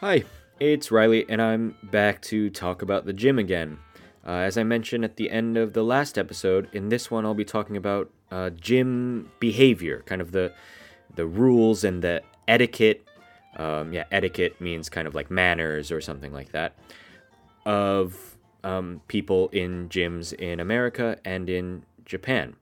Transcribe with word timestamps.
Hi, 0.00 0.24
it's 0.58 0.90
Reilly, 0.90 1.28
and 1.28 1.42
I'm 1.42 1.76
back 1.82 2.22
to 2.22 2.48
talk 2.48 2.80
about 2.80 3.04
the 3.04 3.12
gym 3.12 3.38
again. 3.38 3.80
Uh, 4.26 4.30
as 4.30 4.56
I 4.56 4.62
mentioned 4.62 5.04
at 5.04 5.16
the 5.16 5.30
end 5.30 5.58
of 5.58 5.74
the 5.74 5.84
last 5.84 6.16
episode, 6.16 6.70
in 6.72 6.88
this 6.88 7.10
one 7.10 7.26
I'll 7.26 7.34
be 7.34 7.44
talking 7.44 7.76
about 7.76 8.10
uh, 8.30 8.48
gym 8.48 9.30
behavior, 9.40 10.02
kind 10.06 10.22
of 10.22 10.32
the 10.32 10.54
the 11.16 11.26
rules 11.26 11.84
and 11.84 12.00
the 12.00 12.22
etiquette. 12.48 13.06
Um, 13.56 13.92
yeah, 13.92 14.04
etiquette 14.10 14.58
means 14.58 14.88
kind 14.88 15.06
of 15.06 15.14
like 15.14 15.30
manners 15.30 15.92
or 15.92 16.00
something 16.00 16.32
like 16.32 16.52
that 16.52 16.78
of 17.66 18.38
um, 18.64 19.02
people 19.06 19.48
in 19.48 19.90
gyms 19.90 20.32
in 20.32 20.60
America 20.60 21.18
and 21.26 21.50
in 21.50 21.84
Japan. 22.06 22.56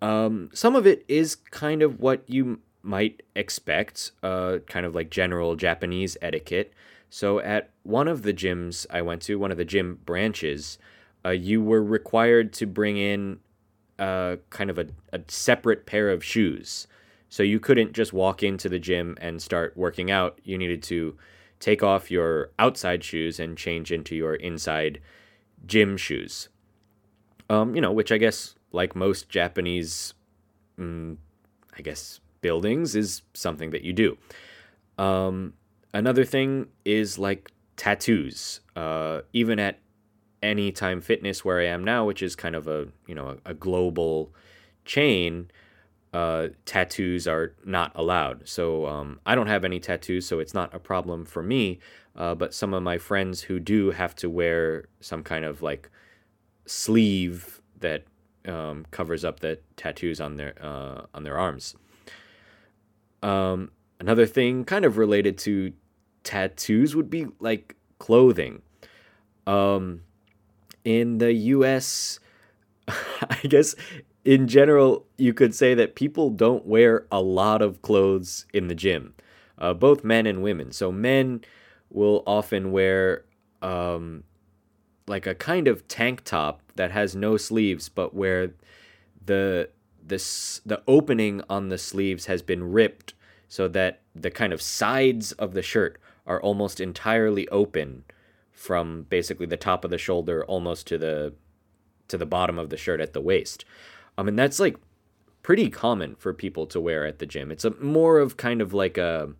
Um, 0.00 0.50
some 0.52 0.76
of 0.76 0.86
it 0.86 1.04
is 1.08 1.34
kind 1.34 1.82
of 1.82 2.00
what 2.00 2.22
you 2.26 2.60
might 2.82 3.22
expect, 3.34 4.12
uh, 4.22 4.58
kind 4.66 4.86
of 4.86 4.94
like 4.94 5.10
general 5.10 5.56
Japanese 5.56 6.16
etiquette. 6.22 6.72
So, 7.10 7.40
at 7.40 7.70
one 7.82 8.06
of 8.06 8.22
the 8.22 8.34
gyms 8.34 8.86
I 8.90 9.02
went 9.02 9.22
to, 9.22 9.38
one 9.38 9.50
of 9.50 9.56
the 9.56 9.64
gym 9.64 9.98
branches, 10.04 10.78
uh, 11.24 11.30
you 11.30 11.62
were 11.62 11.82
required 11.82 12.52
to 12.54 12.66
bring 12.66 12.96
in 12.96 13.40
uh, 13.98 14.36
kind 14.50 14.70
of 14.70 14.78
a, 14.78 14.86
a 15.12 15.20
separate 15.28 15.86
pair 15.86 16.10
of 16.10 16.22
shoes. 16.22 16.86
So, 17.28 17.42
you 17.42 17.58
couldn't 17.60 17.92
just 17.92 18.12
walk 18.12 18.42
into 18.42 18.68
the 18.68 18.78
gym 18.78 19.16
and 19.20 19.42
start 19.42 19.76
working 19.76 20.10
out. 20.10 20.38
You 20.44 20.58
needed 20.58 20.82
to 20.84 21.16
take 21.60 21.82
off 21.82 22.10
your 22.10 22.50
outside 22.58 23.02
shoes 23.02 23.40
and 23.40 23.56
change 23.56 23.90
into 23.90 24.14
your 24.14 24.34
inside 24.34 25.00
gym 25.66 25.96
shoes. 25.96 26.48
Um, 27.50 27.74
you 27.74 27.80
know, 27.80 27.92
which 27.92 28.12
I 28.12 28.18
guess 28.18 28.54
like 28.72 28.94
most 28.94 29.28
Japanese, 29.28 30.14
mm, 30.78 31.16
I 31.76 31.82
guess, 31.82 32.20
buildings, 32.40 32.94
is 32.94 33.22
something 33.34 33.70
that 33.70 33.82
you 33.82 33.92
do. 33.92 34.18
Um, 34.98 35.54
another 35.94 36.24
thing 36.24 36.68
is 36.84 37.18
like 37.18 37.50
tattoos. 37.76 38.60
Uh, 38.76 39.22
even 39.32 39.58
at 39.58 39.78
Anytime 40.42 41.00
Fitness, 41.00 41.44
where 41.44 41.60
I 41.60 41.66
am 41.66 41.82
now, 41.82 42.04
which 42.04 42.22
is 42.22 42.36
kind 42.36 42.54
of 42.54 42.68
a 42.68 42.88
you 43.06 43.14
know 43.14 43.38
a, 43.44 43.50
a 43.50 43.54
global 43.54 44.32
chain, 44.84 45.50
uh, 46.12 46.48
tattoos 46.64 47.26
are 47.26 47.54
not 47.64 47.92
allowed. 47.94 48.48
So 48.48 48.86
um, 48.86 49.20
I 49.26 49.34
don't 49.34 49.48
have 49.48 49.64
any 49.64 49.80
tattoos, 49.80 50.26
so 50.26 50.38
it's 50.38 50.54
not 50.54 50.74
a 50.74 50.78
problem 50.78 51.24
for 51.24 51.42
me. 51.42 51.80
Uh, 52.14 52.34
but 52.34 52.54
some 52.54 52.74
of 52.74 52.82
my 52.82 52.98
friends 52.98 53.42
who 53.42 53.60
do 53.60 53.90
have 53.90 54.14
to 54.16 54.30
wear 54.30 54.88
some 55.00 55.22
kind 55.22 55.44
of 55.44 55.62
like 55.62 55.90
sleeve 56.66 57.60
that 57.80 58.04
um, 58.48 58.86
covers 58.90 59.24
up 59.24 59.40
the 59.40 59.58
tattoos 59.76 60.20
on 60.20 60.36
their 60.36 60.54
uh, 60.60 61.02
on 61.14 61.22
their 61.24 61.38
arms. 61.38 61.74
Um, 63.22 63.70
another 64.00 64.26
thing, 64.26 64.64
kind 64.64 64.84
of 64.84 64.96
related 64.96 65.38
to 65.38 65.72
tattoos, 66.24 66.96
would 66.96 67.10
be 67.10 67.26
like 67.40 67.76
clothing. 67.98 68.62
Um, 69.46 70.02
in 70.84 71.18
the 71.18 71.32
U.S., 71.32 72.20
I 72.88 73.40
guess 73.48 73.74
in 74.24 74.46
general, 74.48 75.06
you 75.16 75.32
could 75.32 75.54
say 75.54 75.74
that 75.74 75.94
people 75.94 76.30
don't 76.30 76.66
wear 76.66 77.06
a 77.10 77.20
lot 77.20 77.62
of 77.62 77.82
clothes 77.82 78.46
in 78.52 78.68
the 78.68 78.74
gym, 78.74 79.14
uh, 79.58 79.74
both 79.74 80.04
men 80.04 80.26
and 80.26 80.42
women. 80.42 80.72
So 80.72 80.92
men 80.92 81.42
will 81.90 82.22
often 82.26 82.70
wear 82.70 83.24
um, 83.62 84.24
like 85.06 85.26
a 85.26 85.34
kind 85.34 85.66
of 85.66 85.88
tank 85.88 86.24
top 86.24 86.62
that 86.78 86.92
has 86.92 87.14
no 87.14 87.36
sleeves, 87.36 87.88
but 87.88 88.14
where 88.14 88.52
the 89.26 89.68
this 90.02 90.62
the 90.64 90.82
opening 90.86 91.42
on 91.50 91.68
the 91.68 91.76
sleeves 91.76 92.26
has 92.26 92.40
been 92.40 92.72
ripped 92.72 93.12
so 93.48 93.68
that 93.68 94.00
the 94.14 94.30
kind 94.30 94.52
of 94.52 94.62
sides 94.62 95.32
of 95.32 95.52
the 95.52 95.62
shirt 95.62 96.00
are 96.26 96.40
almost 96.40 96.80
entirely 96.80 97.48
open 97.48 98.04
from 98.52 99.02
basically 99.10 99.46
the 99.46 99.56
top 99.56 99.84
of 99.84 99.90
the 99.90 99.98
shoulder 99.98 100.44
almost 100.46 100.86
to 100.86 100.96
the 100.96 101.34
to 102.06 102.16
the 102.16 102.26
bottom 102.26 102.58
of 102.58 102.70
the 102.70 102.76
shirt 102.76 103.00
at 103.00 103.12
the 103.12 103.20
waist. 103.20 103.64
Um, 104.16 104.28
and 104.28 104.38
that's 104.38 104.60
like 104.60 104.76
pretty 105.42 105.68
common 105.70 106.14
for 106.16 106.32
people 106.32 106.66
to 106.66 106.80
wear 106.80 107.04
at 107.04 107.18
the 107.18 107.26
gym. 107.26 107.50
It's 107.50 107.64
a 107.64 107.70
more 107.80 108.18
of 108.18 108.36
kind 108.36 108.62
of 108.62 108.72
like 108.72 108.96
a 108.96 109.30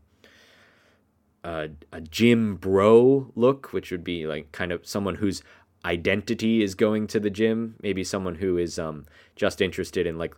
a, 1.44 1.70
a 1.92 2.00
gym 2.00 2.56
bro 2.56 3.30
look, 3.34 3.72
which 3.72 3.90
would 3.90 4.04
be 4.04 4.26
like 4.26 4.52
kind 4.52 4.72
of 4.72 4.86
someone 4.86 5.16
whose 5.16 5.42
identity 5.84 6.62
is 6.62 6.74
going 6.74 7.06
to 7.08 7.20
the 7.20 7.30
gym. 7.30 7.76
Maybe 7.82 8.04
someone 8.04 8.36
who 8.36 8.58
is 8.58 8.78
um, 8.78 9.06
just 9.36 9.60
interested 9.60 10.06
in 10.06 10.18
like 10.18 10.34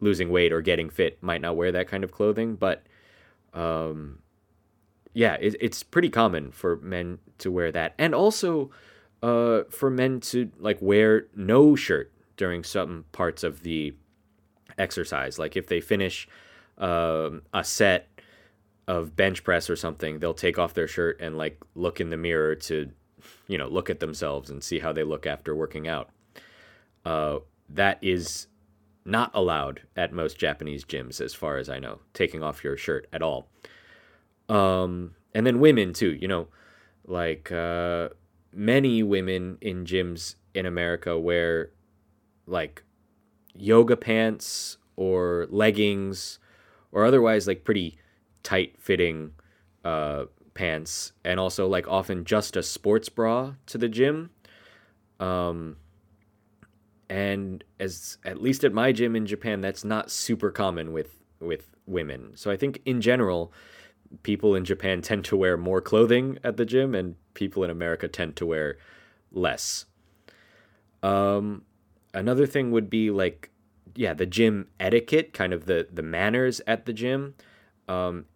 losing 0.00 0.30
weight 0.30 0.52
or 0.52 0.60
getting 0.60 0.90
fit 0.90 1.22
might 1.22 1.40
not 1.40 1.56
wear 1.56 1.72
that 1.72 1.88
kind 1.88 2.04
of 2.04 2.12
clothing, 2.12 2.56
but 2.56 2.84
um, 3.54 4.18
yeah, 5.12 5.34
it, 5.40 5.56
it's 5.60 5.82
pretty 5.82 6.10
common 6.10 6.52
for 6.52 6.76
men 6.76 7.18
to 7.38 7.50
wear 7.50 7.72
that, 7.72 7.94
and 7.98 8.14
also 8.14 8.70
uh, 9.22 9.62
for 9.70 9.90
men 9.90 10.20
to 10.20 10.50
like 10.58 10.78
wear 10.80 11.26
no 11.34 11.74
shirt 11.74 12.12
during 12.36 12.62
some 12.62 13.04
parts 13.12 13.42
of 13.42 13.62
the 13.62 13.94
exercise. 14.78 15.38
Like 15.38 15.56
if 15.56 15.66
they 15.66 15.80
finish 15.80 16.28
um, 16.78 17.42
a 17.52 17.64
set 17.64 18.08
of 18.86 19.16
bench 19.16 19.44
press 19.44 19.68
or 19.68 19.76
something, 19.76 20.20
they'll 20.20 20.34
take 20.34 20.58
off 20.58 20.74
their 20.74 20.88
shirt 20.88 21.20
and 21.20 21.36
like 21.36 21.60
look 21.74 22.00
in 22.00 22.10
the 22.10 22.16
mirror 22.16 22.54
to 22.54 22.90
you 23.46 23.58
know, 23.58 23.68
look 23.68 23.90
at 23.90 24.00
themselves 24.00 24.50
and 24.50 24.62
see 24.62 24.78
how 24.78 24.92
they 24.92 25.04
look 25.04 25.26
after 25.26 25.54
working 25.54 25.88
out. 25.88 26.10
Uh, 27.04 27.38
that 27.68 27.98
is 28.02 28.46
not 29.04 29.30
allowed 29.34 29.82
at 29.96 30.12
most 30.12 30.38
Japanese 30.38 30.84
gyms, 30.84 31.20
as 31.20 31.34
far 31.34 31.56
as 31.56 31.68
I 31.68 31.78
know, 31.78 32.00
taking 32.12 32.42
off 32.42 32.62
your 32.62 32.76
shirt 32.76 33.06
at 33.12 33.22
all. 33.22 33.48
Um, 34.48 35.14
and 35.34 35.46
then 35.46 35.60
women 35.60 35.92
too, 35.92 36.12
you 36.12 36.28
know, 36.28 36.48
like 37.06 37.50
uh, 37.50 38.10
many 38.52 39.02
women 39.02 39.58
in 39.60 39.84
gyms 39.84 40.34
in 40.54 40.66
America 40.66 41.18
wear 41.18 41.70
like 42.46 42.82
yoga 43.54 43.96
pants 43.96 44.76
or 44.96 45.46
leggings 45.50 46.38
or 46.92 47.04
otherwise 47.04 47.46
like 47.46 47.64
pretty 47.64 47.98
tight 48.42 48.76
fitting 48.78 49.32
uh, 49.84 50.24
pants 50.58 51.12
and 51.24 51.38
also 51.38 51.68
like 51.68 51.86
often 51.86 52.24
just 52.24 52.56
a 52.56 52.64
sports 52.64 53.08
bra 53.08 53.54
to 53.66 53.78
the 53.78 53.88
gym. 53.88 54.30
Um, 55.20 55.76
and 57.08 57.62
as 57.78 58.18
at 58.24 58.42
least 58.42 58.64
at 58.64 58.72
my 58.72 58.90
gym 58.90 59.14
in 59.14 59.24
Japan, 59.24 59.60
that's 59.60 59.84
not 59.84 60.10
super 60.10 60.50
common 60.50 60.92
with 60.92 61.20
with 61.40 61.70
women. 61.86 62.32
So 62.34 62.50
I 62.50 62.56
think 62.56 62.82
in 62.84 63.00
general, 63.00 63.52
people 64.24 64.56
in 64.56 64.64
Japan 64.64 65.00
tend 65.00 65.24
to 65.26 65.36
wear 65.36 65.56
more 65.56 65.80
clothing 65.80 66.38
at 66.42 66.56
the 66.56 66.66
gym, 66.66 66.92
and 66.92 67.14
people 67.34 67.62
in 67.62 67.70
America 67.70 68.08
tend 68.08 68.34
to 68.36 68.46
wear 68.46 68.78
less. 69.30 69.86
Um, 71.04 71.62
another 72.12 72.46
thing 72.46 72.72
would 72.72 72.90
be 72.90 73.12
like, 73.12 73.50
yeah, 73.94 74.12
the 74.12 74.26
gym 74.26 74.66
etiquette, 74.80 75.32
kind 75.32 75.52
of 75.52 75.66
the 75.66 75.86
the 75.90 76.02
manners 76.02 76.60
at 76.66 76.84
the 76.84 76.92
gym. 76.92 77.36
Um, 77.86 78.26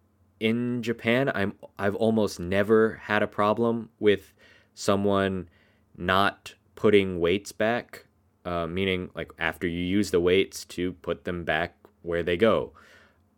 in 0.43 0.83
Japan, 0.83 1.31
I'm 1.33 1.55
I've 1.79 1.95
almost 1.95 2.41
never 2.41 2.97
had 2.97 3.23
a 3.23 3.29
problem 3.29 3.91
with 4.01 4.35
someone 4.75 5.49
not 5.97 6.55
putting 6.75 7.21
weights 7.21 7.53
back, 7.53 8.07
uh, 8.45 8.67
meaning 8.67 9.11
like 9.15 9.31
after 9.39 9.69
you 9.69 9.79
use 9.79 10.11
the 10.11 10.19
weights 10.19 10.65
to 10.65 10.95
put 10.95 11.25
them 11.25 11.45
back 11.45 11.77
where 12.03 12.25
they 12.25 12.37
go. 12.37 12.73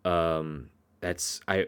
Um, 0.06 0.70
that's 1.00 1.42
I 1.46 1.66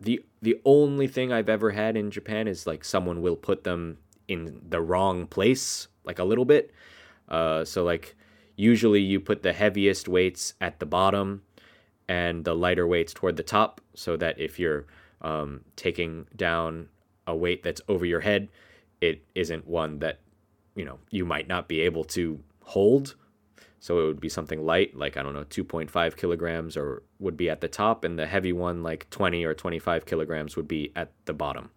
the 0.00 0.24
the 0.42 0.60
only 0.64 1.06
thing 1.06 1.32
I've 1.32 1.48
ever 1.48 1.70
had 1.70 1.96
in 1.96 2.10
Japan 2.10 2.48
is 2.48 2.66
like 2.66 2.84
someone 2.84 3.22
will 3.22 3.36
put 3.36 3.62
them 3.62 3.98
in 4.26 4.60
the 4.68 4.80
wrong 4.80 5.28
place, 5.28 5.86
like 6.02 6.18
a 6.18 6.24
little 6.24 6.44
bit. 6.44 6.72
Uh, 7.28 7.64
so 7.64 7.84
like 7.84 8.16
usually 8.56 9.00
you 9.00 9.20
put 9.20 9.44
the 9.44 9.52
heaviest 9.52 10.08
weights 10.08 10.54
at 10.60 10.80
the 10.80 10.86
bottom 10.86 11.42
and 12.08 12.44
the 12.44 12.54
lighter 12.54 12.86
weights 12.86 13.12
toward 13.12 13.36
the 13.36 13.42
top 13.42 13.80
so 13.94 14.16
that 14.16 14.38
if 14.38 14.58
you're 14.58 14.86
um, 15.22 15.60
taking 15.76 16.26
down 16.36 16.88
a 17.26 17.34
weight 17.34 17.62
that's 17.62 17.80
over 17.88 18.04
your 18.04 18.20
head, 18.20 18.48
it 19.00 19.24
isn't 19.34 19.66
one 19.66 19.98
that 20.00 20.20
you 20.74 20.84
know 20.84 20.98
you 21.10 21.24
might 21.24 21.48
not 21.48 21.68
be 21.68 21.80
able 21.80 22.04
to 22.04 22.40
hold. 22.62 23.14
So 23.80 24.00
it 24.00 24.06
would 24.06 24.20
be 24.20 24.30
something 24.30 24.64
light, 24.64 24.96
like 24.96 25.18
I 25.18 25.22
don't 25.22 25.34
know, 25.34 25.44
2.5 25.44 26.16
kilograms, 26.16 26.74
or 26.74 27.02
would 27.18 27.36
be 27.36 27.50
at 27.50 27.60
the 27.60 27.68
top, 27.68 28.02
and 28.02 28.18
the 28.18 28.26
heavy 28.26 28.52
one, 28.52 28.82
like 28.82 29.10
20 29.10 29.44
or 29.44 29.52
25 29.52 30.06
kilograms, 30.06 30.56
would 30.56 30.66
be 30.66 30.90
at 30.96 31.12
the 31.26 31.34
bottom. 31.34 31.70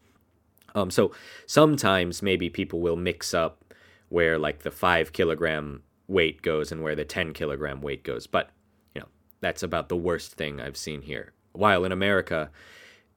Um, 0.74 0.90
so 0.90 1.12
sometimes 1.48 2.22
maybe 2.22 2.50
people 2.50 2.80
will 2.80 2.96
mix 2.96 3.34
up 3.34 3.74
where 4.08 4.38
like 4.40 4.60
the 4.60 4.72
five 4.72 5.12
kilogram 5.12 5.84
weight 6.08 6.42
goes 6.42 6.72
and 6.72 6.82
where 6.82 6.96
the 6.96 7.04
10 7.04 7.34
kilogram 7.34 7.82
weight 7.82 8.04
goes, 8.04 8.26
but 8.26 8.52
that's 9.40 9.64
about 9.64 9.90
the 9.90 9.98
worst 9.98 10.34
thing 10.34 10.60
I've 10.60 10.78
seen 10.78 11.02
here. 11.02 11.34
While 11.54 11.86
in 11.86 11.92
America, 11.92 12.50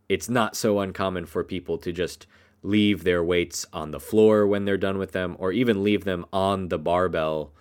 it's 0.09 0.29
not 0.29 0.57
so 0.57 0.81
uncommon 0.81 1.27
for 1.27 1.45
people 1.45 1.79
to 1.79 1.93
just 1.93 2.27
leave 2.63 3.05
their 3.05 3.25
weights 3.25 3.67
on 3.73 3.91
the 3.91 4.01
floor 4.01 4.47
when 4.47 4.65
they're 4.65 4.77
done 4.77 4.99
with 4.99 5.13
them, 5.13 5.37
or 5.39 5.53
even 5.53 5.83
leave 5.83 6.05
them 6.05 6.27
on 6.33 6.69
the 6.69 6.79
barbell 6.79 7.53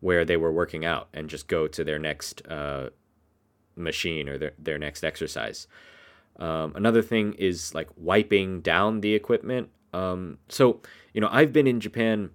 where 0.00 0.24
they 0.24 0.36
were 0.36 0.52
working 0.52 0.84
out 0.84 1.08
and 1.14 1.30
just 1.30 1.48
go 1.48 1.66
to 1.66 1.82
their 1.82 1.98
next 1.98 2.46
uh, 2.46 2.90
machine 3.74 4.28
or 4.28 4.38
their, 4.38 4.52
their 4.58 4.78
next 4.78 5.02
exercise. 5.02 5.66
Um, 6.36 6.72
another 6.76 7.02
thing 7.02 7.32
is 7.34 7.74
like 7.74 7.88
wiping 7.96 8.60
down 8.60 9.00
the 9.00 9.14
equipment. 9.14 9.70
Um, 9.92 10.38
so, 10.48 10.80
you 11.12 11.20
know, 11.20 11.28
I've 11.30 11.52
been 11.52 11.66
in 11.66 11.80
Japan, 11.80 12.30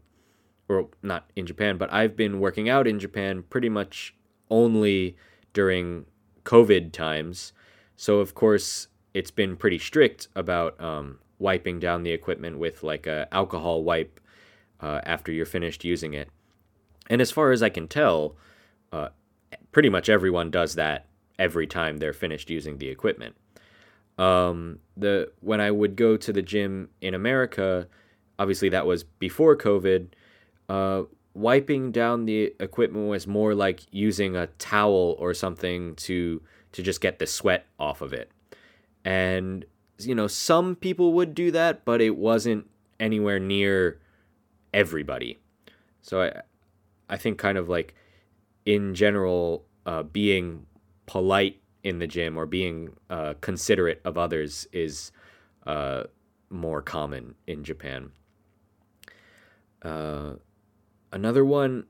or 0.68 0.90
not 1.04 1.30
in 1.36 1.46
Japan, 1.46 1.78
but 1.78 1.92
I've 1.94 2.16
been 2.16 2.40
working 2.40 2.70
out 2.70 2.88
in 2.88 3.00
Japan 3.00 3.44
pretty 3.50 3.70
much 3.70 4.16
only 4.50 5.16
during 5.54 6.06
COVID 6.44 6.92
times. 6.92 7.54
So, 7.96 8.20
of 8.20 8.34
course, 8.34 8.88
it's 9.14 9.32
been 9.32 9.56
pretty 9.56 9.80
strict 9.80 10.28
about 10.36 10.80
um, 10.82 11.20
wiping 11.40 11.80
down 11.80 12.04
the 12.04 12.12
equipment 12.12 12.60
with 12.60 12.84
like 12.84 13.08
a 13.08 13.28
alcohol 13.32 13.84
wipe 13.84 14.20
uh, 14.82 15.02
after 15.04 15.32
you're 15.32 15.46
finished 15.46 15.84
using 15.84 16.14
it. 16.14 16.30
And 17.10 17.22
as 17.22 17.32
far 17.32 17.52
as 17.52 17.64
I 17.64 17.70
can 17.70 17.88
tell, 17.88 18.36
uh, 18.92 19.10
pretty 19.72 19.90
much 19.90 20.10
everyone 20.10 20.52
does 20.52 20.76
that 20.76 21.08
every 21.38 21.68
time 21.68 21.98
they're 21.98 22.14
finished 22.14 22.50
using 22.50 22.78
the 22.78 22.90
equipment. 22.90 23.36
Um, 24.18 24.80
the 24.98 25.32
when 25.40 25.62
I 25.62 25.72
would 25.72 25.96
go 25.96 26.18
to 26.18 26.34
the 26.34 26.42
gym 26.42 26.90
in 27.02 27.14
America, 27.14 27.88
obviously 28.38 28.70
that 28.70 28.86
was 28.86 29.04
before 29.04 29.56
COVID. 29.56 30.08
Uh, 30.68 31.04
wiping 31.40 31.92
down 31.92 32.26
the 32.26 32.54
equipment 32.60 33.08
was 33.08 33.26
more 33.26 33.56
like 33.56 33.82
using 33.92 34.36
a 34.36 34.48
towel 34.60 35.16
or 35.20 35.34
something 35.34 35.96
to 35.96 36.42
to 36.72 36.84
just 36.84 37.02
get 37.02 37.18
the 37.18 37.26
sweat 37.26 37.66
off 37.80 38.02
of 38.02 38.14
it. 38.14 38.30
And 39.06 39.66
you 39.98 40.14
know, 40.14 40.28
some 40.28 40.76
people 40.76 41.14
would 41.14 41.34
do 41.34 41.52
that, 41.52 41.84
but 41.86 42.02
it 42.02 42.16
wasn't 42.16 42.70
anywhere 43.00 43.40
near 43.40 44.00
everybody. 44.74 45.40
So 46.02 46.22
I 46.24 46.42
I 47.10 47.18
think 47.18 47.38
kind 47.38 47.58
of 47.58 47.70
like 47.70 47.96
in 48.66 48.94
general 48.94 49.66
uh, 49.86 50.04
being 50.04 50.66
polite 51.06 51.62
in 51.84 52.00
the 52.00 52.08
gym 52.08 52.38
or 52.38 52.46
being 52.46 52.96
uh, 53.10 53.34
considerate 53.42 54.02
of 54.04 54.18
others 54.18 54.68
is 54.74 55.12
uh, 55.66 56.04
more 56.50 56.82
common 56.82 57.36
in 57.48 57.64
Japan. 57.64 58.12
Another 61.12 61.44
one 61.44 61.86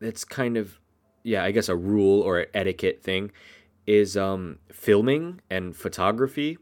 that's 0.00 0.24
kind 0.24 0.56
of, 0.56 0.78
yeah, 1.22 1.44
I 1.44 1.50
guess 1.52 1.68
a 1.68 1.76
rule 1.76 2.20
or 2.20 2.46
etiquette 2.54 3.02
thing 3.02 3.30
is 3.86 4.16
um, 4.16 4.58
filming 4.70 5.40
and 5.50 5.74
photography. 5.74 6.58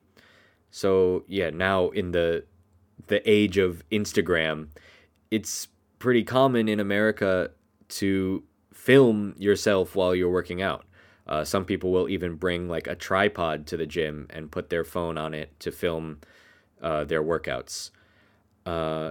So 0.70 1.24
yeah, 1.26 1.50
now 1.50 1.88
in 1.88 2.12
the 2.12 2.44
the 3.06 3.28
age 3.28 3.58
of 3.58 3.82
Instagram, 3.90 4.68
it's 5.30 5.68
pretty 5.98 6.22
common 6.22 6.68
in 6.68 6.78
America 6.78 7.50
to 7.88 8.44
film 8.72 9.34
yourself 9.36 9.96
while 9.96 10.14
you're 10.14 10.30
working 10.30 10.62
out. 10.62 10.84
Uh, 11.26 11.44
some 11.44 11.64
people 11.64 11.90
will 11.92 12.08
even 12.08 12.34
bring 12.34 12.68
like 12.68 12.86
a 12.86 12.94
tripod 12.94 13.66
to 13.66 13.76
the 13.76 13.86
gym 13.86 14.26
and 14.30 14.50
put 14.50 14.70
their 14.70 14.84
phone 14.84 15.16
on 15.18 15.34
it 15.34 15.58
to 15.60 15.70
film 15.70 16.18
uh, 16.82 17.04
their 17.04 17.22
workouts. 17.22 17.90
Uh, 18.66 19.10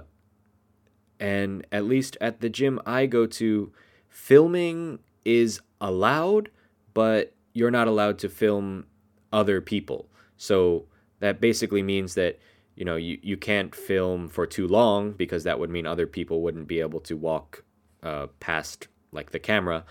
and 1.20 1.66
at 1.70 1.84
least 1.84 2.16
at 2.20 2.40
the 2.40 2.48
gym 2.48 2.80
I 2.84 3.06
go 3.06 3.26
to, 3.26 3.72
filming 4.08 4.98
is 5.24 5.60
allowed, 5.80 6.50
but 6.94 7.34
you're 7.52 7.70
not 7.70 7.86
allowed 7.86 8.18
to 8.20 8.28
film 8.28 8.86
other 9.32 9.60
people. 9.60 10.08
So 10.36 10.86
that 11.20 11.40
basically 11.40 11.82
means 11.82 12.14
that 12.14 12.38
you 12.74 12.84
know 12.84 12.96
you, 12.96 13.18
you 13.22 13.36
can't 13.36 13.74
film 13.74 14.28
for 14.28 14.46
too 14.46 14.66
long 14.66 15.12
because 15.12 15.44
that 15.44 15.58
would 15.58 15.70
mean 15.70 15.86
other 15.86 16.06
people 16.06 16.40
wouldn't 16.40 16.66
be 16.66 16.80
able 16.80 17.00
to 17.00 17.16
walk 17.16 17.62
uh, 18.02 18.26
past 18.40 18.88
like 19.12 19.30
the 19.30 19.38
camera 19.38 19.84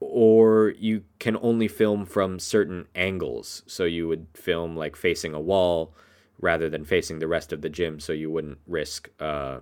or 0.00 0.74
you 0.78 1.02
can 1.18 1.36
only 1.42 1.68
film 1.68 2.06
from 2.06 2.38
certain 2.38 2.86
angles. 2.94 3.62
So 3.66 3.84
you 3.84 4.06
would 4.08 4.26
film 4.34 4.76
like 4.76 4.96
facing 4.96 5.34
a 5.34 5.40
wall 5.40 5.94
rather 6.40 6.68
than 6.68 6.84
facing 6.84 7.18
the 7.18 7.26
rest 7.26 7.52
of 7.52 7.62
the 7.62 7.68
gym, 7.68 7.98
so 7.98 8.12
you 8.12 8.30
wouldn't 8.30 8.58
risk, 8.66 9.08
uh, 9.18 9.58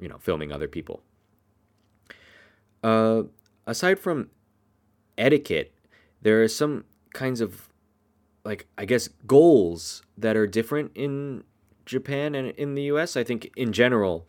you 0.00 0.08
know, 0.08 0.18
filming 0.18 0.52
other 0.52 0.68
people. 0.68 1.02
Uh, 2.82 3.24
aside 3.66 3.98
from 3.98 4.30
etiquette, 5.18 5.74
there 6.22 6.42
are 6.42 6.48
some 6.48 6.84
kinds 7.12 7.40
of 7.40 7.68
like 8.44 8.66
I 8.78 8.84
guess 8.84 9.08
goals 9.26 10.02
that 10.16 10.36
are 10.36 10.46
different 10.46 10.92
in 10.94 11.44
Japan 11.84 12.34
and 12.34 12.50
in 12.52 12.74
the 12.74 12.82
U.S. 12.84 13.16
I 13.16 13.24
think 13.24 13.50
in 13.56 13.72
general, 13.72 14.26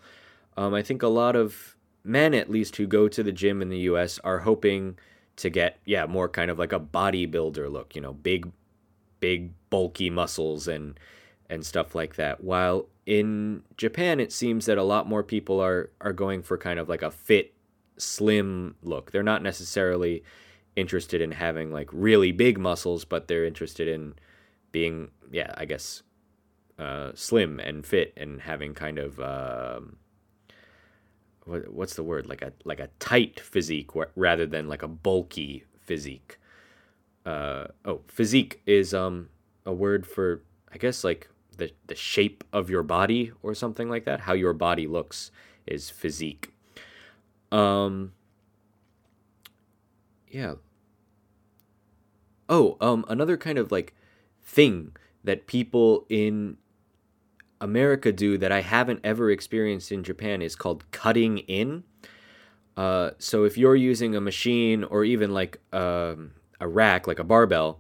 um, 0.58 0.74
I 0.74 0.82
think 0.82 1.02
a 1.02 1.08
lot 1.08 1.36
of 1.36 1.78
men, 2.04 2.34
at 2.34 2.50
least, 2.50 2.76
who 2.76 2.88
go 2.88 3.08
to 3.08 3.24
the 3.24 3.32
gym 3.32 3.62
in 3.62 3.70
the 3.70 3.80
U.S. 3.80 4.20
are 4.24 4.40
hoping 4.40 4.98
to 5.38 5.50
get 5.50 5.80
yeah 5.86 6.06
more 6.06 6.30
kind 6.30 6.52
of 6.52 6.60
like 6.60 6.74
a 6.74 6.80
bodybuilder 6.80 7.72
look 7.72 7.96
you 7.96 8.02
know 8.02 8.14
big 8.14 8.52
big 9.20 9.52
bulky 9.70 10.10
muscles 10.10 10.68
and 10.68 11.00
and 11.50 11.66
stuff 11.66 11.96
like 11.96 12.16
that 12.16 12.44
while 12.44 12.88
in 13.06 13.64
Japan 13.78 14.20
it 14.20 14.32
seems 14.32 14.66
that 14.66 14.78
a 14.78 14.84
lot 14.84 15.08
more 15.08 15.24
people 15.24 15.60
are 15.60 15.90
are 16.02 16.14
going 16.14 16.42
for 16.42 16.58
kind 16.58 16.80
of 16.80 16.90
like 16.90 17.02
a 17.02 17.12
fit 17.12 17.54
slim 17.98 18.76
look 18.82 19.12
they're 19.12 19.24
not 19.24 19.44
necessarily 19.44 20.24
interested 20.76 21.22
in 21.22 21.32
having 21.32 21.72
like 21.72 21.90
really 21.92 22.32
big 22.32 22.58
muscles 22.58 23.06
but 23.06 23.28
they're 23.28 23.46
interested 23.46 23.88
in 23.88 24.16
being 24.72 25.10
yeah 25.32 25.54
i 25.58 25.66
guess 25.66 26.02
uh, 26.82 27.12
slim 27.14 27.60
and 27.60 27.86
fit 27.86 28.12
and 28.18 28.42
having 28.42 28.74
kind 28.74 28.98
of 28.98 29.20
um, 29.20 29.98
what, 31.46 31.72
what's 31.72 31.94
the 31.94 32.04
word 32.04 32.28
like 32.28 32.42
a 32.42 32.52
like 32.66 32.80
a 32.80 32.90
tight 33.00 33.40
physique 33.40 33.92
rather 34.16 34.46
than 34.46 34.68
like 34.68 34.82
a 34.82 34.88
bulky 34.88 35.64
physique. 35.80 36.40
Uh, 37.24 37.68
oh, 37.86 38.02
physique 38.08 38.62
is 38.66 38.94
um 38.94 39.30
a 39.66 39.72
word 39.72 40.08
for 40.08 40.42
I 40.74 40.78
guess 40.78 41.04
like 41.04 41.30
the 41.62 41.72
the 41.86 41.96
shape 41.96 42.44
of 42.52 42.70
your 42.72 42.82
body 42.82 43.32
or 43.44 43.54
something 43.54 43.88
like 43.88 44.06
that. 44.06 44.22
How 44.22 44.34
your 44.34 44.54
body 44.54 44.88
looks 44.88 45.32
is 45.68 45.90
physique. 45.90 46.52
Um. 47.52 48.14
Yeah. 50.28 50.56
Oh, 52.50 52.78
um, 52.82 53.06
another 53.08 53.38
kind 53.38 53.58
of 53.58 53.72
like 53.72 53.94
thing 54.44 54.96
that 55.24 55.46
people 55.46 56.06
in 56.10 56.58
America 57.62 58.12
do 58.12 58.38
that 58.40 58.52
I 58.52 58.62
haven't 58.62 59.02
ever 59.04 59.30
experienced 59.30 59.92
in 59.92 60.04
Japan 60.04 60.42
is 60.42 60.56
called 60.56 60.90
cutting 60.92 61.38
in. 61.40 61.84
Uh, 62.76 63.12
so 63.20 63.44
if 63.44 63.58
you're 63.58 63.76
using 63.76 64.16
a 64.16 64.22
machine 64.22 64.84
or 64.84 65.04
even 65.06 65.32
like 65.32 65.60
um, 65.72 66.32
a 66.60 66.68
rack, 66.68 67.06
like 67.06 67.20
a 67.20 67.24
barbell, 67.24 67.80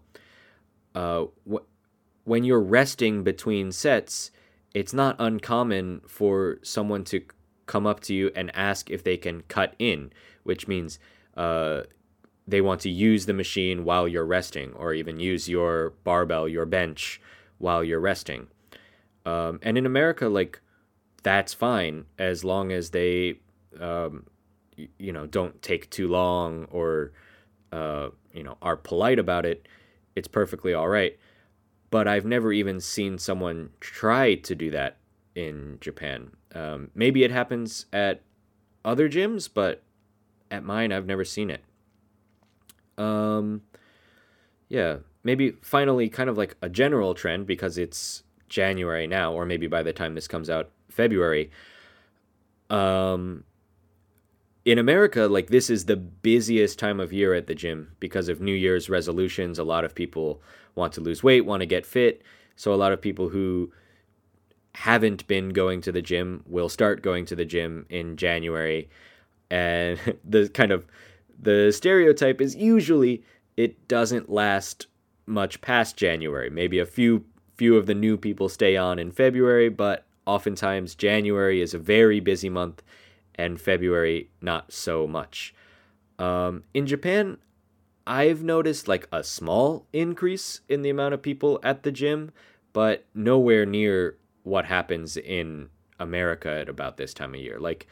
uh, 0.93 1.25
wh- 1.51 1.65
when 2.23 2.43
you're 2.43 2.61
resting 2.61 3.23
between 3.23 3.71
sets, 3.71 4.31
it's 4.73 4.93
not 4.93 5.15
uncommon 5.19 6.01
for 6.07 6.57
someone 6.61 7.03
to 7.05 7.23
come 7.65 7.85
up 7.85 7.99
to 8.01 8.13
you 8.13 8.31
and 8.35 8.55
ask 8.55 8.89
if 8.89 9.03
they 9.03 9.17
can 9.17 9.41
cut 9.43 9.75
in, 9.79 10.11
which 10.43 10.67
means 10.67 10.99
uh, 11.35 11.81
they 12.47 12.61
want 12.61 12.81
to 12.81 12.89
use 12.89 13.25
the 13.25 13.33
machine 13.33 13.83
while 13.83 14.07
you're 14.07 14.25
resting, 14.25 14.73
or 14.73 14.93
even 14.93 15.19
use 15.19 15.49
your 15.49 15.91
barbell, 16.03 16.47
your 16.47 16.65
bench, 16.65 17.21
while 17.57 17.83
you're 17.83 17.99
resting. 17.99 18.47
Um, 19.25 19.59
and 19.61 19.77
in 19.77 19.85
America, 19.85 20.27
like 20.27 20.59
that's 21.23 21.53
fine 21.53 22.05
as 22.17 22.43
long 22.43 22.71
as 22.71 22.89
they, 22.89 23.39
um, 23.79 24.25
y- 24.77 24.89
you 24.97 25.13
know, 25.13 25.27
don't 25.27 25.61
take 25.61 25.89
too 25.89 26.07
long 26.07 26.65
or, 26.71 27.11
uh, 27.71 28.09
you 28.33 28.43
know, 28.43 28.57
are 28.61 28.75
polite 28.75 29.19
about 29.19 29.45
it. 29.45 29.67
It's 30.15 30.27
perfectly 30.27 30.73
all 30.73 30.87
right. 30.87 31.17
But 31.91 32.07
I've 32.07 32.25
never 32.25 32.51
even 32.51 32.79
seen 32.79 33.17
someone 33.19 33.69
try 33.79 34.35
to 34.35 34.55
do 34.55 34.71
that 34.71 34.97
in 35.35 35.77
Japan. 35.79 36.31
Um, 36.55 36.89
maybe 36.95 37.23
it 37.23 37.31
happens 37.31 37.85
at 37.93 38.21
other 38.83 39.07
gyms, 39.07 39.49
but 39.53 39.83
at 40.49 40.63
mine, 40.63 40.91
I've 40.91 41.05
never 41.05 41.23
seen 41.23 41.49
it. 41.49 41.63
Um, 42.97 43.61
yeah, 44.69 44.97
maybe 45.23 45.51
finally, 45.61 46.09
kind 46.09 46.29
of 46.29 46.37
like 46.37 46.55
a 46.61 46.69
general 46.69 47.13
trend 47.13 47.45
because 47.45 47.77
it's 47.77 48.23
January 48.49 49.07
now, 49.07 49.33
or 49.33 49.45
maybe 49.45 49.67
by 49.67 49.83
the 49.83 49.93
time 49.93 50.15
this 50.15 50.27
comes 50.27 50.49
out, 50.49 50.71
February. 50.89 51.51
Um, 52.69 53.43
in 54.63 54.77
America, 54.77 55.27
like 55.27 55.47
this 55.47 55.69
is 55.69 55.85
the 55.85 55.95
busiest 55.95 56.77
time 56.77 56.99
of 56.99 57.11
year 57.11 57.33
at 57.33 57.47
the 57.47 57.55
gym 57.55 57.95
because 57.99 58.29
of 58.29 58.41
New 58.41 58.53
Year's 58.53 58.89
resolutions. 58.89 59.57
A 59.57 59.63
lot 59.63 59.83
of 59.83 59.95
people 59.95 60.41
want 60.75 60.93
to 60.93 61.01
lose 61.01 61.23
weight, 61.23 61.45
want 61.45 61.61
to 61.61 61.65
get 61.65 61.85
fit. 61.85 62.21
So 62.55 62.73
a 62.73 62.75
lot 62.75 62.91
of 62.91 63.01
people 63.01 63.29
who 63.29 63.71
haven't 64.75 65.27
been 65.27 65.49
going 65.49 65.81
to 65.81 65.91
the 65.91 66.01
gym 66.01 66.43
will 66.45 66.69
start 66.69 67.01
going 67.01 67.25
to 67.25 67.35
the 67.35 67.45
gym 67.45 67.85
in 67.89 68.17
January. 68.17 68.89
And 69.49 69.99
the 70.23 70.47
kind 70.49 70.71
of 70.71 70.85
the 71.39 71.71
stereotype 71.71 72.39
is 72.39 72.55
usually 72.55 73.23
it 73.57 73.87
doesn't 73.87 74.29
last 74.29 74.87
much 75.25 75.59
past 75.61 75.97
January. 75.97 76.49
Maybe 76.49 76.77
a 76.77 76.85
few 76.85 77.25
few 77.55 77.77
of 77.77 77.85
the 77.85 77.95
new 77.95 78.17
people 78.17 78.49
stay 78.49 78.77
on 78.77 78.99
in 78.99 79.11
February, 79.11 79.69
but 79.69 80.05
oftentimes 80.25 80.95
January 80.95 81.61
is 81.61 81.73
a 81.73 81.79
very 81.79 82.19
busy 82.19 82.49
month 82.49 82.81
and 83.41 83.59
February 83.59 84.29
not 84.39 84.71
so 84.71 85.07
much. 85.07 85.53
Um, 86.19 86.63
in 86.75 86.85
Japan, 86.85 87.39
I've 88.05 88.43
noticed 88.43 88.87
like 88.87 89.07
a 89.11 89.23
small 89.23 89.87
increase 89.91 90.61
in 90.69 90.83
the 90.83 90.91
amount 90.91 91.15
of 91.15 91.23
people 91.23 91.59
at 91.63 91.81
the 91.81 91.91
gym, 91.91 92.31
but 92.71 93.05
nowhere 93.15 93.65
near 93.65 94.17
what 94.43 94.65
happens 94.65 95.17
in 95.17 95.69
America 95.99 96.49
at 96.49 96.69
about 96.69 96.97
this 96.97 97.13
time 97.13 97.33
of 97.33 97.39
year. 97.39 97.59
Like 97.59 97.87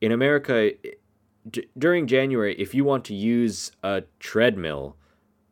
in 0.00 0.10
America, 0.10 0.72
d- 1.48 1.68
during 1.78 2.08
January, 2.08 2.56
if 2.58 2.74
you 2.74 2.84
want 2.84 3.04
to 3.06 3.14
use 3.14 3.70
a 3.84 4.02
treadmill 4.18 4.96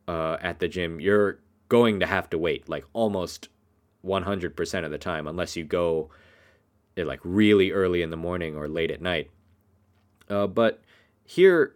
uh, 0.09 0.39
at 0.41 0.59
the 0.59 0.67
gym, 0.67 1.01
you're 1.01 1.39
going 1.69 2.01
to 2.01 2.07
have 2.07 2.29
to 2.31 2.39
wait 2.39 2.69
like 2.69 2.85
almost 2.93 3.49
100% 4.05 4.85
of 4.85 4.91
the 4.91 4.99
time, 4.99 5.27
unless 5.29 5.57
you 5.57 5.65
go 5.65 6.11
eh, 6.97 7.05
like 7.05 7.21
really 7.23 7.71
early 7.71 8.03
in 8.03 8.11
the 8.11 8.17
morning 8.17 8.57
or 8.57 8.69
late 8.69 8.91
at 8.91 9.01
night. 9.01 9.31
Uh, 10.29 10.47
but 10.47 10.83
here, 11.25 11.75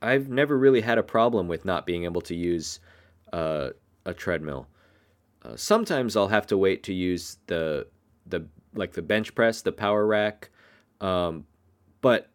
I've 0.00 0.28
never 0.28 0.56
really 0.56 0.80
had 0.80 0.98
a 0.98 1.02
problem 1.02 1.48
with 1.48 1.64
not 1.64 1.86
being 1.86 2.04
able 2.04 2.20
to 2.22 2.34
use 2.34 2.80
uh, 3.32 3.70
a 4.04 4.14
treadmill. 4.14 4.68
Uh, 5.42 5.56
sometimes 5.56 6.16
I'll 6.16 6.28
have 6.28 6.46
to 6.48 6.58
wait 6.58 6.82
to 6.84 6.92
use 6.92 7.38
the 7.46 7.86
the 8.26 8.46
like 8.74 8.92
the 8.92 9.02
bench 9.02 9.34
press, 9.34 9.62
the 9.62 9.72
power 9.72 10.06
rack, 10.06 10.50
um, 11.00 11.46
but 12.00 12.28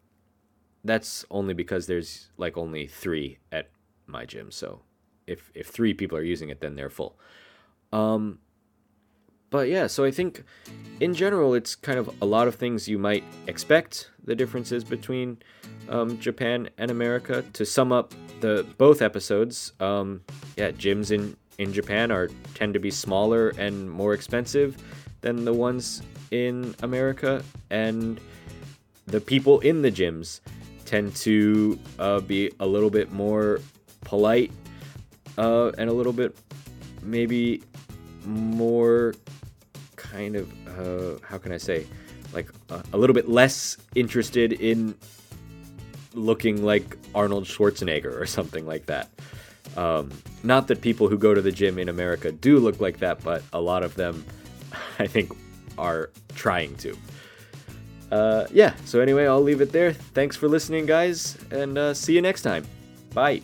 that's 0.84 1.26
only 1.30 1.54
because 1.54 1.88
there's 1.88 2.30
like 2.38 2.58
only 2.58 2.88
three 2.88 3.40
at 3.52 3.70
my 4.08 4.26
gym. 4.26 4.52
So 4.52 4.82
if 5.28 5.52
if 5.54 5.68
three 5.68 5.94
people 5.94 6.18
are 6.18 6.24
using 6.24 6.50
it, 6.50 6.62
then 6.62 6.76
they're 6.76 6.90
full. 6.90 7.18
Um, 7.92 8.40
but 9.54 9.70
yeah, 9.70 9.86
so 9.86 10.04
I 10.04 10.10
think 10.10 10.44
in 11.00 11.14
general, 11.14 11.54
it's 11.54 11.76
kind 11.76 12.00
of 12.00 12.10
a 12.24 12.26
lot 12.26 12.48
of 12.48 12.56
things 12.56 12.88
you 12.88 12.98
might 12.98 13.24
expect 13.46 14.10
the 14.24 14.34
differences 14.34 14.84
between 14.84 15.38
um, 15.90 16.18
Japan 16.18 16.72
and 16.80 16.90
America. 16.90 17.44
To 17.54 17.64
sum 17.64 17.92
up 17.92 18.16
the 18.40 18.66
both 18.80 19.04
episodes, 19.04 19.74
um, 19.80 20.22
yeah, 20.58 20.72
gyms 20.72 21.12
in 21.12 21.38
in 21.60 21.72
Japan 21.72 22.10
are 22.10 22.30
tend 22.56 22.74
to 22.74 22.80
be 22.80 22.90
smaller 22.90 23.50
and 23.60 23.92
more 23.92 24.16
expensive 24.16 24.76
than 25.22 25.46
the 25.46 25.54
ones 25.54 26.02
in 26.32 26.74
America, 26.82 27.44
and 27.70 28.20
the 29.06 29.22
people 29.22 29.60
in 29.60 29.84
the 29.84 29.92
gyms 29.92 30.40
tend 30.86 31.16
to 31.18 31.78
uh, 32.00 32.22
be 32.22 32.52
a 32.60 32.66
little 32.66 32.90
bit 32.90 33.12
more 33.12 33.60
polite 34.02 34.52
uh, 35.38 35.70
and 35.78 35.92
a 35.92 35.94
little 35.94 36.12
bit 36.12 36.36
maybe 37.04 37.62
more 38.26 39.14
kind 40.14 40.36
of 40.36 40.48
uh, 40.80 41.26
how 41.26 41.38
can 41.38 41.52
I 41.52 41.58
say 41.58 41.88
like 42.34 42.50
uh, 42.70 42.82
a 42.94 42.98
little 42.98 43.14
bit 43.14 43.28
less 43.30 43.78
interested 43.96 44.54
in 44.54 44.96
looking 46.14 46.64
like 46.64 46.98
Arnold 47.16 47.46
Schwarzenegger 47.46 48.20
or 48.20 48.26
something 48.26 48.66
like 48.66 48.86
that. 48.86 49.10
Um, 49.76 50.12
not 50.44 50.68
that 50.68 50.82
people 50.82 51.08
who 51.08 51.18
go 51.18 51.34
to 51.34 51.42
the 51.42 51.52
gym 51.52 51.80
in 51.80 51.90
America 51.90 52.32
do 52.32 52.60
look 52.60 52.80
like 52.80 53.00
that, 53.00 53.24
but 53.24 53.44
a 53.54 53.62
lot 53.62 53.84
of 53.84 53.96
them, 53.96 54.24
I 55.00 55.08
think, 55.08 55.36
are 55.78 56.12
trying 56.36 56.76
to. 56.78 56.98
Uh, 58.12 58.46
yeah, 58.52 58.76
so 58.86 59.00
anyway, 59.00 59.26
I'll 59.26 59.42
leave 59.42 59.62
it 59.62 59.72
there. 59.72 59.94
Thanks 59.94 60.36
for 60.36 60.48
listening, 60.48 60.86
guys, 60.86 61.38
and 61.50 61.78
uh, 61.78 61.94
see 61.96 62.14
you 62.14 62.22
next 62.22 62.44
time. 62.44 62.66
Bye. 63.14 63.42